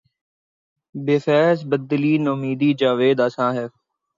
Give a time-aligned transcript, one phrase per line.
[0.95, 3.65] بہ فیض بیدلی نومیدیٴ جاوید آساں ہے